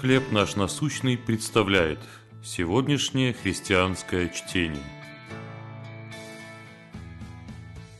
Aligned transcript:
«Хлеб 0.00 0.32
наш 0.32 0.56
насущный» 0.56 1.16
представляет 1.16 2.00
сегодняшнее 2.42 3.32
христианское 3.32 4.28
чтение. 4.28 4.82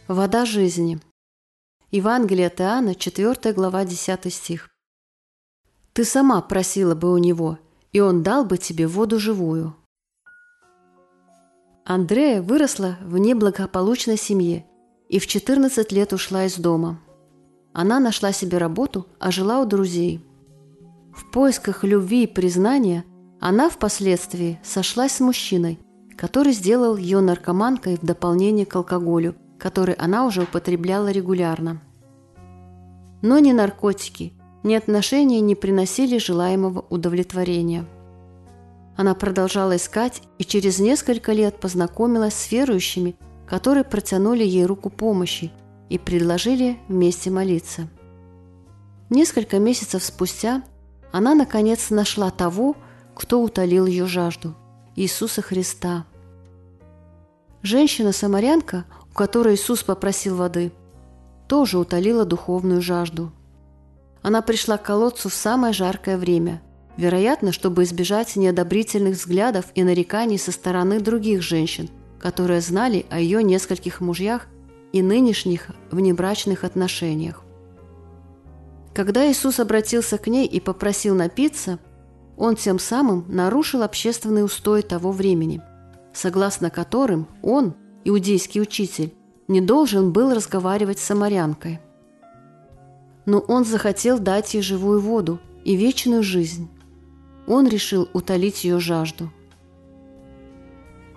Вода 0.09 0.45
жизни. 0.45 0.99
Евангелие 1.93 2.49
от 2.49 2.61
Иоанна, 2.61 2.95
4 2.97 3.55
глава, 3.55 3.85
10 3.85 4.33
стих. 4.35 4.71
«Ты 5.93 6.05
сама 6.05 6.43
просила 6.43 6.97
бы 6.97 7.13
у 7.13 7.19
него, 7.19 7.59
и 7.93 8.01
он 8.01 8.25
дал 8.25 8.45
бы 8.45 8.59
тебе 8.59 8.89
воду 8.89 9.21
живую». 9.21 9.77
Андрея 11.85 12.43
выросла 12.43 12.99
в 13.03 13.19
неблагополучной 13.19 14.17
семье 14.17 14.67
и 15.09 15.21
в 15.21 15.29
14 15.29 15.93
лет 15.93 16.13
ушла 16.13 16.45
из 16.45 16.57
дома. 16.57 17.01
Она 17.73 18.01
нашла 18.01 18.33
себе 18.33 18.59
работу, 18.59 19.07
а 19.21 19.31
жила 19.31 19.61
у 19.61 19.65
друзей– 19.65 20.27
в 21.15 21.31
поисках 21.31 21.85
любви 21.85 22.25
и 22.25 22.27
признания 22.27 23.05
она 23.41 23.69
впоследствии 23.69 24.59
сошлась 24.65 25.13
с 25.13 25.21
мужчиной, 25.21 25.79
который 26.17 26.53
сделал 26.53 26.97
ее 26.97 27.21
наркоманкой 27.21 27.97
в 27.97 28.05
дополнение 28.05 28.67
к 28.67 28.75
алкоголю, 28.75 29.37
который 29.59 29.95
она 29.95 30.27
уже 30.27 30.43
употребляла 30.43 31.11
регулярно. 31.11 31.81
Но 33.23 33.39
ни 33.39 33.53
наркотики, 33.53 34.33
ни 34.63 34.75
отношения 34.75 35.41
не 35.41 35.55
приносили 35.55 36.19
желаемого 36.19 36.85
удовлетворения. 36.91 37.85
Она 38.97 39.15
продолжала 39.15 39.77
искать 39.77 40.23
и 40.39 40.45
через 40.45 40.79
несколько 40.79 41.33
лет 41.33 41.61
познакомилась 41.61 42.35
с 42.35 42.51
верующими, 42.51 43.17
которые 43.47 43.85
протянули 43.85 44.45
ей 44.45 44.65
руку 44.67 44.91
помощи 44.91 45.53
и 45.91 45.99
предложили 45.99 46.79
вместе 46.89 47.31
молиться. 47.31 47.89
Несколько 49.11 49.59
месяцев 49.59 50.03
спустя 50.03 50.63
она, 51.15 51.37
наконец, 51.37 51.91
нашла 51.91 52.33
того, 52.33 52.75
кто 53.15 53.41
утолил 53.41 53.87
ее 53.87 54.05
жажду– 54.05 54.57
Иисуса 54.97 55.43
Христа. 55.43 56.07
Женщина-самарянка, 57.63 58.85
у 59.13 59.15
которой 59.15 59.55
Иисус 59.55 59.85
попросил 59.85 60.35
воды, 60.35 60.73
тоже 61.47 61.79
утолила 61.79 62.25
духовную 62.25 62.83
жажду. 62.83 63.31
Она 64.23 64.43
пришла 64.43 64.77
к 64.77 64.83
колодцу 64.83 65.29
в 65.29 65.35
самое 65.35 65.73
жаркое 65.73 66.19
время, 66.19 66.61
вероятно, 66.97 67.53
чтобы 67.53 67.85
избежать 67.85 68.35
неодобрительных 68.35 69.15
взглядов 69.15 69.67
и 69.77 69.85
нареканий 69.85 70.37
со 70.37 70.51
стороны 70.51 70.99
других 70.99 71.43
женщин, 71.43 71.91
которые 72.19 72.61
знали 72.61 73.07
о 73.09 73.21
ее 73.21 73.41
нескольких 73.45 74.01
мужьях 74.01 74.49
и 74.93 75.01
нынешних 75.01 75.69
внебрачных 75.93 76.65
отношениях. 76.65 77.44
Когда 78.95 79.29
Иисус 79.29 79.59
обратился 79.59 80.19
к 80.19 80.29
ней 80.29 80.47
и 80.47 80.61
попросил 80.61 81.17
напиться, 81.17 81.81
он 82.37 82.55
тем 82.55 82.79
самым 82.79 83.25
нарушил 83.29 83.83
общественный 83.83 84.45
устой 84.45 84.83
того 84.83 85.11
времени, 85.11 85.61
согласно 86.13 86.71
которым 86.71 87.27
он, 87.43 87.75
иудейский 88.05 88.63
учитель, 88.63 89.13
не 89.49 89.61
должен 89.61 90.13
был 90.13 90.33
разговаривать 90.33 91.01
с 91.01 91.05
самарянкой. 91.05 91.81
Но 93.27 93.41
он 93.41 93.65
захотел 93.65 94.19
дать 94.21 94.55
ей 94.55 94.63
живую 94.63 95.01
воду 95.01 95.41
и 95.65 95.75
вечную 95.75 96.23
жизнь. 96.23 96.69
Он 97.49 97.67
решил 97.67 98.09
утолить 98.13 98.65
ее 98.65 98.79
жажду. 98.79 99.31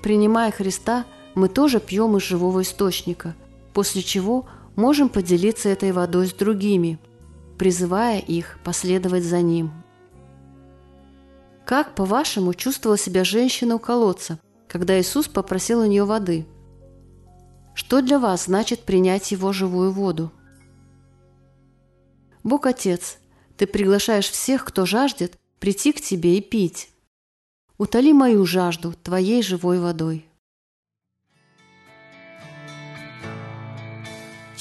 Принимая 0.01 0.51
Христа, 0.51 1.05
мы 1.35 1.47
тоже 1.47 1.79
пьем 1.79 2.17
из 2.17 2.23
живого 2.23 2.63
источника, 2.63 3.35
после 3.73 4.01
чего 4.01 4.47
можем 4.75 5.09
поделиться 5.09 5.69
этой 5.69 5.91
водой 5.91 6.27
с 6.27 6.33
другими, 6.33 6.99
призывая 7.57 8.19
их 8.19 8.59
последовать 8.63 9.23
за 9.23 9.41
ним. 9.41 9.71
Как, 11.65 11.95
по-вашему, 11.95 12.53
чувствовала 12.53 12.97
себя 12.97 13.23
женщина 13.23 13.75
у 13.75 13.79
колодца, 13.79 14.39
когда 14.67 14.99
Иисус 14.99 15.27
попросил 15.27 15.81
у 15.81 15.85
нее 15.85 16.05
воды? 16.05 16.45
Что 17.73 18.01
для 18.01 18.19
вас 18.19 18.45
значит 18.45 18.83
принять 18.83 19.31
Его 19.31 19.51
живую 19.53 19.91
воду? 19.91 20.31
Бог 22.43 22.65
Отец, 22.65 23.17
Ты 23.57 23.67
приглашаешь 23.67 24.29
всех, 24.29 24.63
кто 24.63 24.85
жаждет, 24.85 25.37
прийти 25.59 25.91
к 25.91 26.01
Тебе 26.01 26.37
и 26.37 26.41
пить. 26.41 26.89
Утоли 27.77 28.13
мою 28.13 28.45
жажду 28.45 28.93
Твоей 28.93 29.43
живой 29.43 29.79
водой. 29.79 30.25